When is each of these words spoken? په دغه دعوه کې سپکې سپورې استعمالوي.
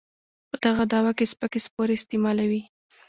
په 0.49 0.55
دغه 0.65 0.83
دعوه 0.91 1.11
کې 1.17 1.25
سپکې 1.31 1.59
سپورې 1.65 1.93
استعمالوي. 1.97 2.61